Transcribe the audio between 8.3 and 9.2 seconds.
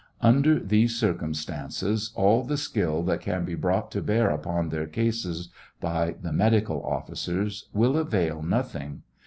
nothing.